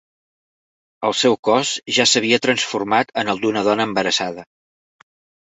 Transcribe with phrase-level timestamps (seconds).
[1.09, 4.49] El seu cos ja s'havia transformat en el d'una dona embarassada.